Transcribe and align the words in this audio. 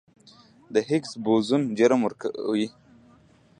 د 0.73 0.75
هیګز 0.89 1.11
بوزون 1.23 1.61
جرم 1.77 1.99
ورکوي. 2.05 2.67